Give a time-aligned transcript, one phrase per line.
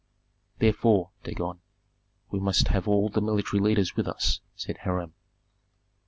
[0.57, 1.59] "Therefore, Dagon,
[2.31, 5.13] we must have all the military leaders with us," said Hiram.